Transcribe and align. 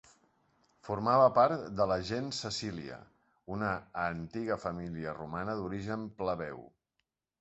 Formava 0.85 1.25
part 1.35 1.67
de 1.81 1.85
la 1.91 1.97
gens 2.07 2.39
Cecília, 2.45 2.97
una 3.57 3.69
antiga 4.07 4.59
família 4.65 5.15
romana 5.19 5.57
d'origen 5.61 6.09
plebeu. 6.23 6.65